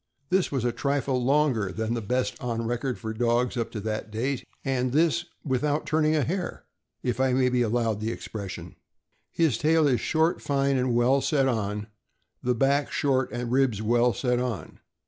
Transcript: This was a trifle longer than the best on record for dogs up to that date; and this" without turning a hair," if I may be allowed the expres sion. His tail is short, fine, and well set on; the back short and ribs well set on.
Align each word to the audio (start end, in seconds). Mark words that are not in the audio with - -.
This 0.31 0.51
was 0.51 0.65
a 0.65 0.71
trifle 0.71 1.23
longer 1.23 1.71
than 1.71 1.93
the 1.93 2.01
best 2.01 2.35
on 2.43 2.65
record 2.65 2.97
for 2.97 3.13
dogs 3.13 3.55
up 3.55 3.69
to 3.73 3.79
that 3.81 4.09
date; 4.09 4.43
and 4.65 4.93
this" 4.93 5.25
without 5.45 5.85
turning 5.85 6.15
a 6.15 6.23
hair," 6.23 6.65
if 7.03 7.19
I 7.19 7.33
may 7.33 7.49
be 7.49 7.61
allowed 7.61 7.99
the 7.99 8.11
expres 8.11 8.53
sion. 8.53 8.77
His 9.29 9.59
tail 9.59 9.87
is 9.87 10.01
short, 10.01 10.41
fine, 10.41 10.75
and 10.75 10.95
well 10.95 11.21
set 11.21 11.47
on; 11.47 11.85
the 12.41 12.55
back 12.55 12.91
short 12.91 13.31
and 13.31 13.51
ribs 13.51 13.79
well 13.79 14.11
set 14.11 14.39
on. 14.39 14.79